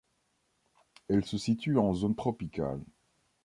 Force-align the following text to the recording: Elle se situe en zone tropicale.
Elle 1.09 1.25
se 1.25 1.37
situe 1.37 1.77
en 1.77 1.93
zone 1.93 2.15
tropicale. 2.15 2.81